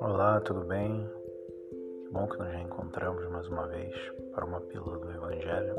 Olá, 0.00 0.40
tudo 0.42 0.62
bem? 0.62 1.06
Que 2.04 2.10
bom 2.10 2.26
que 2.26 2.38
nós 2.38 2.50
já 2.50 2.60
encontramos 2.60 3.28
mais 3.28 3.46
uma 3.48 3.66
vez 3.66 3.94
para 4.32 4.46
uma 4.46 4.62
pílula 4.62 4.98
do 4.98 5.10
Evangelho. 5.10 5.76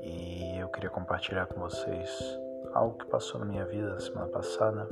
E 0.00 0.60
eu 0.60 0.68
queria 0.68 0.90
compartilhar 0.90 1.46
com 1.46 1.58
vocês 1.58 2.38
algo 2.72 2.98
que 2.98 3.06
passou 3.06 3.40
na 3.40 3.46
minha 3.46 3.64
vida 3.64 3.88
na 3.88 3.98
semana 3.98 4.28
passada. 4.28 4.88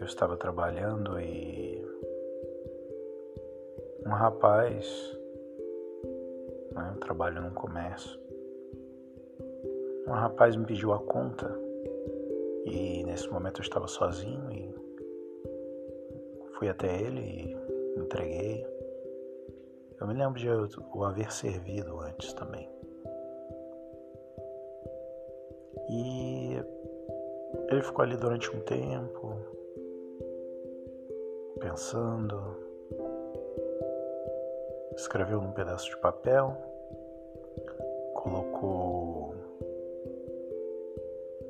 Eu 0.00 0.06
estava 0.06 0.36
trabalhando 0.36 1.20
e 1.20 1.86
um 4.04 4.10
rapaz, 4.10 5.16
né, 6.72 6.92
eu 6.94 7.00
trabalho 7.00 7.42
num 7.42 7.54
comércio, 7.54 8.27
um 10.08 10.12
rapaz 10.12 10.56
me 10.56 10.64
pediu 10.64 10.92
a 10.92 10.98
conta 10.98 11.54
e 12.64 13.04
nesse 13.04 13.28
momento 13.28 13.60
eu 13.60 13.62
estava 13.62 13.86
sozinho 13.86 14.50
e 14.50 14.74
fui 16.54 16.68
até 16.68 17.00
ele 17.00 17.20
e 17.20 18.00
entreguei. 18.00 18.66
Eu 20.00 20.06
me 20.06 20.14
lembro 20.14 20.38
de 20.38 20.48
o 20.94 21.04
haver 21.04 21.30
servido 21.30 22.00
antes 22.00 22.32
também. 22.32 22.68
E 25.90 26.56
ele 27.68 27.82
ficou 27.82 28.02
ali 28.02 28.16
durante 28.16 28.54
um 28.54 28.60
tempo, 28.60 29.34
pensando, 31.60 32.56
escreveu 34.96 35.40
num 35.40 35.52
pedaço 35.52 35.88
de 35.90 35.96
papel, 35.98 36.56
colocou 38.14 39.17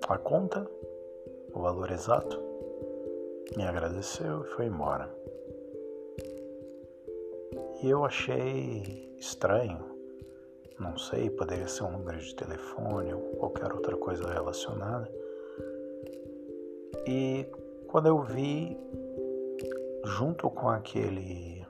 a 0.06 0.18
conta, 0.18 0.68
o 1.54 1.60
valor 1.60 1.90
exato, 1.90 2.40
me 3.56 3.64
agradeceu 3.64 4.42
e 4.42 4.48
foi 4.48 4.66
embora. 4.66 5.10
E 7.82 7.88
eu 7.88 8.04
achei 8.04 9.14
estranho, 9.18 9.84
não 10.78 10.96
sei, 10.96 11.30
poderia 11.30 11.68
ser 11.68 11.84
um 11.84 11.92
número 11.92 12.18
de 12.18 12.34
telefone 12.34 13.12
ou 13.12 13.20
qualquer 13.36 13.72
outra 13.72 13.96
coisa 13.96 14.32
relacionada. 14.32 15.10
E 17.06 17.46
quando 17.88 18.06
eu 18.06 18.22
vi, 18.22 18.76
junto 20.04 20.50
com 20.50 20.68
aquele 20.68 21.66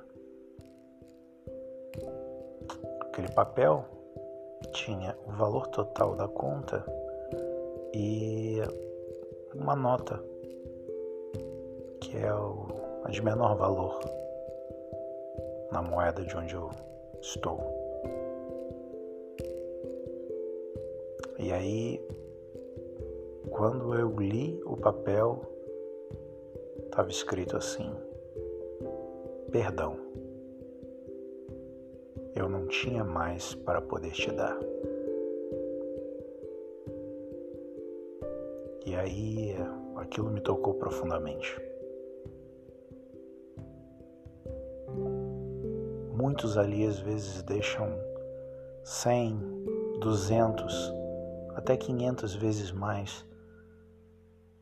aquele 3.00 3.32
papel 3.32 3.84
tinha 4.72 5.16
o 5.26 5.32
valor 5.32 5.66
total 5.68 6.14
da 6.14 6.28
conta 6.28 6.84
e 7.94 8.58
uma 9.54 9.74
nota 9.74 10.22
que 12.00 12.16
é 12.16 12.28
a 12.28 13.10
de 13.10 13.22
menor 13.22 13.56
valor 13.56 13.98
na 15.72 15.82
moeda 15.82 16.22
de 16.24 16.36
onde 16.36 16.54
eu 16.54 16.70
estou. 17.20 17.58
E 21.38 21.52
aí, 21.52 22.00
quando 23.50 23.94
eu 23.94 24.10
li 24.18 24.60
o 24.64 24.76
papel, 24.76 25.40
estava 26.86 27.08
escrito 27.08 27.56
assim: 27.56 27.90
Perdão 29.50 30.08
eu 32.38 32.48
não 32.48 32.66
tinha 32.66 33.02
mais 33.02 33.54
para 33.54 33.80
poder 33.80 34.12
te 34.12 34.30
dar. 34.30 34.56
E 38.86 38.94
aí 38.94 39.54
aquilo 39.96 40.30
me 40.30 40.40
tocou 40.40 40.74
profundamente. 40.74 41.60
Muitos 46.14 46.58
ali 46.58 46.86
às 46.86 46.98
vezes 46.98 47.42
deixam 47.42 47.88
100, 48.84 49.38
200, 50.00 50.92
até 51.54 51.76
500 51.76 52.34
vezes 52.34 52.72
mais 52.72 53.26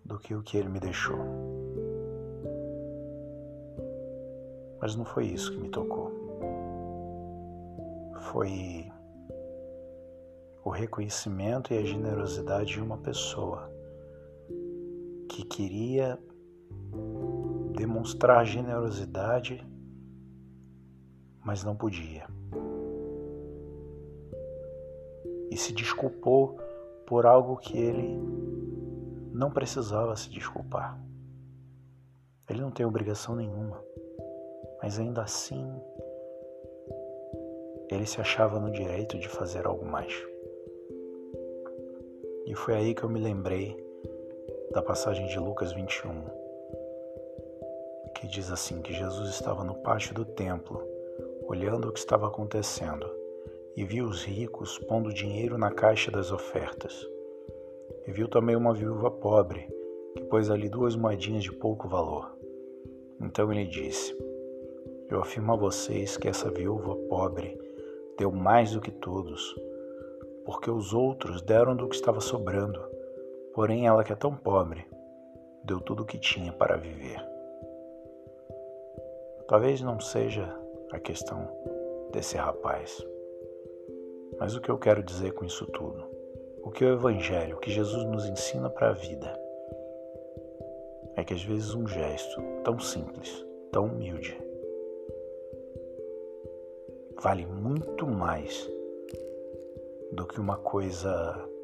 do 0.05 0.19
que 0.19 0.35
o 0.35 0.43
que 0.43 0.57
ele 0.57 0.69
me 0.69 0.81
deixou. 0.81 1.19
Mas 4.81 4.95
não 4.95 5.05
foi 5.05 5.27
isso 5.27 5.53
que 5.53 5.59
me 5.59 5.69
tocou 5.69 6.27
foi 8.37 8.91
o 10.65 10.69
reconhecimento 10.71 11.73
e 11.73 11.79
a 11.79 11.83
generosidade 11.83 12.73
de 12.73 12.81
uma 12.81 12.99
pessoa 12.99 13.71
que 15.37 15.45
queria 15.45 16.19
demonstrar 17.77 18.47
generosidade, 18.47 19.63
mas 21.45 21.63
não 21.63 21.77
podia. 21.77 22.27
E 25.51 25.57
se 25.59 25.75
desculpou 25.75 26.59
por 27.07 27.27
algo 27.27 27.59
que 27.59 27.77
ele 27.77 28.19
não 29.31 29.51
precisava 29.51 30.17
se 30.17 30.31
desculpar. 30.31 30.99
Ele 32.49 32.63
não 32.63 32.71
tem 32.71 32.87
obrigação 32.87 33.37
nenhuma, 33.37 33.85
mas 34.83 34.99
ainda 34.99 35.23
assim 35.23 35.71
ele 37.91 38.07
se 38.07 38.23
achava 38.23 38.59
no 38.59 38.71
direito 38.71 39.19
de 39.19 39.29
fazer 39.29 39.67
algo 39.67 39.85
mais. 39.85 40.15
E 42.47 42.55
foi 42.55 42.75
aí 42.75 42.95
que 42.95 43.03
eu 43.03 43.11
me 43.11 43.21
lembrei 43.21 43.86
da 44.77 44.83
passagem 44.83 45.27
de 45.27 45.39
Lucas 45.39 45.73
21, 45.73 46.23
que 48.15 48.27
diz 48.27 48.53
assim: 48.53 48.83
que 48.83 48.93
Jesus 48.93 49.31
estava 49.31 49.65
no 49.65 49.77
pátio 49.77 50.15
do 50.15 50.23
templo, 50.23 50.87
olhando 51.49 51.89
o 51.89 51.93
que 51.93 51.99
estava 51.99 52.27
acontecendo, 52.27 53.11
e 53.75 53.87
viu 53.87 54.05
os 54.05 54.23
ricos 54.23 54.79
pondo 54.81 55.15
dinheiro 55.15 55.57
na 55.57 55.71
caixa 55.71 56.11
das 56.11 56.31
ofertas. 56.31 57.09
E 58.07 58.13
viu 58.13 58.29
também 58.29 58.55
uma 58.55 58.75
viúva 58.75 59.11
pobre, 59.11 59.67
que 60.15 60.25
pôs 60.25 60.51
ali 60.51 60.69
duas 60.69 60.95
moedinhas 60.95 61.43
de 61.43 61.53
pouco 61.53 61.89
valor. 61.89 62.37
Então 63.19 63.51
ele 63.51 63.65
disse: 63.65 64.15
Eu 65.09 65.23
afirmo 65.23 65.55
a 65.55 65.57
vocês 65.57 66.19
que 66.19 66.29
essa 66.29 66.51
viúva 66.51 66.95
pobre 67.09 67.59
deu 68.19 68.31
mais 68.31 68.73
do 68.73 68.81
que 68.83 68.91
todos, 68.91 69.57
porque 70.45 70.71
os 70.71 70.93
outros 70.93 71.41
deram 71.41 71.75
do 71.75 71.89
que 71.89 71.97
estava 71.97 72.21
sobrando, 72.21 72.79
porém 73.57 73.87
ela 73.87 74.05
que 74.05 74.13
é 74.13 74.17
tão 74.17 74.37
pobre, 74.37 74.87
deu 75.65 75.81
tudo 75.81 76.03
o 76.03 76.07
que 76.07 76.19
tinha 76.19 76.53
para 76.53 76.77
viver. 76.77 77.19
Talvez 79.49 79.81
não 79.81 79.99
seja 79.99 80.55
a 80.93 81.01
questão 81.01 81.49
desse 82.13 82.37
rapaz, 82.37 83.03
mas 84.39 84.55
o 84.55 84.61
que 84.61 84.69
eu 84.69 84.77
quero 84.77 85.03
dizer 85.03 85.33
com 85.33 85.47
isso 85.47 85.65
tudo, 85.69 86.05
o 86.63 86.71
que 86.71 86.85
o 86.85 86.93
Evangelho, 86.93 87.57
o 87.57 87.59
que 87.59 87.71
Jesus 87.71 88.05
nos 88.05 88.27
ensina 88.27 88.69
para 88.69 88.91
a 88.91 88.93
vida, 88.93 89.33
é 91.17 91.25
que 91.25 91.33
às 91.33 91.43
vezes 91.43 91.73
um 91.73 91.89
gesto 91.89 92.43
tão 92.63 92.79
simples, 92.79 93.43
tão 93.73 93.87
humilde, 93.87 94.39
vale 97.23 97.47
muito 97.47 98.07
mais 98.07 98.71
do 100.13 100.27
que 100.27 100.39
uma 100.39 100.59
coisa 100.59 101.56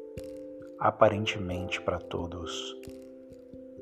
aparentemente 0.83 1.79
para 1.79 1.97
todos 1.97 2.77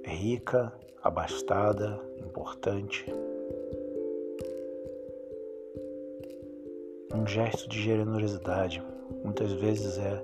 rica, 0.06 0.72
abastada, 1.02 2.00
importante. 2.24 3.12
Um 7.12 7.26
gesto 7.26 7.68
de 7.68 7.82
generosidade 7.82 8.84
muitas 9.24 9.52
vezes 9.54 9.98
é 9.98 10.24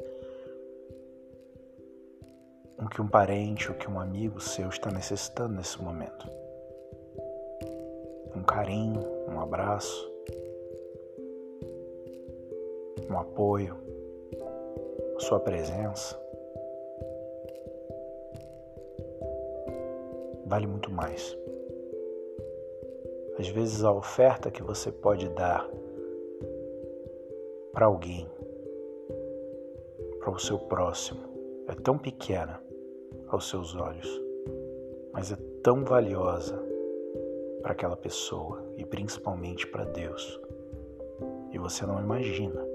o 2.80 2.88
que 2.88 3.02
um 3.02 3.08
parente, 3.08 3.72
o 3.72 3.74
que 3.74 3.90
um 3.90 4.00
amigo 4.00 4.40
seu 4.40 4.70
está 4.70 4.92
necessitando 4.92 5.56
nesse 5.56 5.82
momento. 5.82 6.30
Um 8.36 8.44
carinho, 8.44 9.04
um 9.28 9.40
abraço, 9.40 10.12
um 13.10 13.18
apoio, 13.18 13.76
sua 15.18 15.40
presença, 15.40 16.27
vale 20.48 20.66
muito 20.66 20.92
mais. 20.92 21.38
Às 23.38 23.48
vezes 23.50 23.84
a 23.84 23.92
oferta 23.92 24.50
que 24.50 24.64
você 24.64 24.92
pode 24.92 25.30
dar 25.30 25.70
para 27.72 27.86
alguém, 27.86 28.28
para 30.20 30.32
o 30.32 30.40
seu 30.40 30.58
próximo, 30.58 31.22
é 31.68 31.76
tão 31.76 31.98
pequena 31.98 32.60
aos 33.28 33.50
seus 33.50 33.76
olhos, 33.76 34.22
mas 35.14 35.32
é 35.32 35.36
tão 35.62 35.84
valiosa 35.84 36.58
para 37.62 37.74
aquela 37.74 37.98
pessoa 37.98 38.64
e 38.78 38.86
principalmente 38.86 39.68
para 39.68 39.84
Deus. 39.84 40.42
E 41.52 41.60
você 41.60 41.86
não 41.86 42.00
imagina 42.00 42.66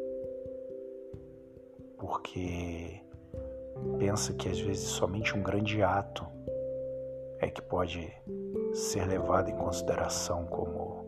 porque 1.99 3.01
pensa 3.99 4.33
que 4.35 4.49
às 4.49 4.61
vezes 4.61 4.85
somente 4.85 5.37
um 5.37 5.43
grande 5.43 5.83
ato 5.83 6.27
é 7.43 7.51
que 7.51 7.61
pode 7.61 8.11
ser 8.73 9.05
levado 9.07 9.51
em 9.51 9.57
consideração 9.57 10.47
como 10.47 11.05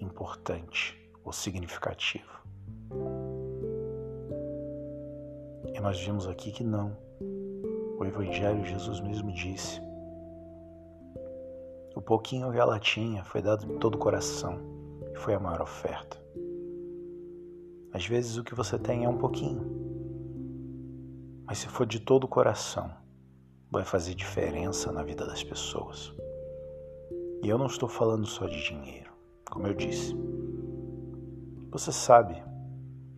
importante 0.00 0.98
ou 1.24 1.32
significativo. 1.32 2.28
E 5.72 5.80
nós 5.80 6.00
vimos 6.00 6.26
aqui 6.26 6.50
que 6.50 6.64
não. 6.64 6.96
O 7.96 8.04
Evangelho, 8.04 8.64
Jesus 8.64 9.00
mesmo 9.00 9.32
disse: 9.32 9.80
o 11.94 12.02
pouquinho 12.02 12.50
que 12.50 12.58
ela 12.58 12.80
tinha 12.80 13.22
foi 13.24 13.40
dado 13.40 13.66
de 13.66 13.78
todo 13.78 13.94
o 13.94 13.98
coração 13.98 14.58
e 15.12 15.16
foi 15.16 15.34
a 15.34 15.40
maior 15.40 15.62
oferta. 15.62 16.20
Às 17.92 18.04
vezes 18.04 18.36
o 18.36 18.44
que 18.44 18.54
você 18.54 18.78
tem 18.78 19.04
é 19.04 19.08
um 19.08 19.18
pouquinho, 19.18 19.64
mas 21.46 21.58
se 21.58 21.68
for 21.68 21.86
de 21.86 22.00
todo 22.00 22.24
o 22.24 22.28
coração, 22.28 22.90
vai 23.70 23.84
fazer 23.84 24.14
diferença 24.14 24.90
na 24.90 25.02
vida 25.02 25.26
das 25.26 25.42
pessoas. 25.44 26.12
E 27.42 27.48
eu 27.48 27.58
não 27.58 27.66
estou 27.66 27.88
falando 27.88 28.26
só 28.26 28.46
de 28.46 28.62
dinheiro, 28.62 29.12
como 29.50 29.66
eu 29.66 29.74
disse. 29.74 30.14
Você 31.70 31.92
sabe 31.92 32.42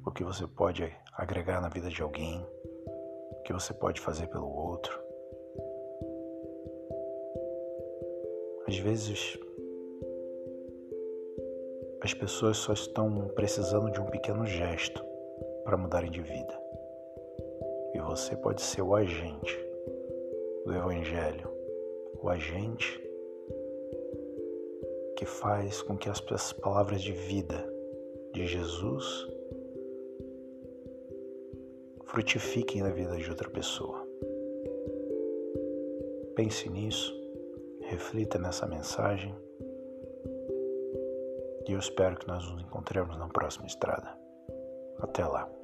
o 0.04 0.10
que 0.10 0.24
você 0.24 0.46
pode 0.46 0.92
agregar 1.16 1.60
na 1.60 1.68
vida 1.68 1.88
de 1.88 2.02
alguém, 2.02 2.44
o 2.86 3.42
que 3.44 3.52
você 3.52 3.72
pode 3.72 4.00
fazer 4.00 4.26
pelo 4.26 4.48
outro. 4.48 4.98
Às 8.66 8.76
vezes, 8.78 9.38
as 12.02 12.12
pessoas 12.12 12.56
só 12.56 12.72
estão 12.72 13.28
precisando 13.34 13.90
de 13.90 14.00
um 14.00 14.06
pequeno 14.06 14.46
gesto 14.46 15.04
para 15.64 15.76
mudarem 15.76 16.10
de 16.10 16.20
vida. 16.20 16.60
E 17.94 18.00
você 18.00 18.36
pode 18.36 18.62
ser 18.62 18.82
o 18.82 18.94
agente 18.94 19.69
do 20.64 20.74
Evangelho, 20.74 21.48
o 22.22 22.28
agente 22.28 23.00
que 25.16 25.26
faz 25.26 25.82
com 25.82 25.96
que 25.96 26.08
as 26.08 26.20
palavras 26.52 27.02
de 27.02 27.12
vida 27.12 27.68
de 28.32 28.46
Jesus 28.46 29.26
frutifiquem 32.04 32.82
na 32.82 32.90
vida 32.90 33.16
de 33.16 33.28
outra 33.28 33.48
pessoa. 33.50 34.06
Pense 36.34 36.68
nisso, 36.68 37.14
reflita 37.82 38.38
nessa 38.38 38.66
mensagem 38.66 39.34
e 41.68 41.72
eu 41.72 41.78
espero 41.78 42.16
que 42.16 42.26
nós 42.26 42.44
nos 42.50 42.62
encontremos 42.62 43.16
na 43.16 43.28
próxima 43.28 43.66
estrada. 43.66 44.18
Até 44.98 45.24
lá. 45.24 45.59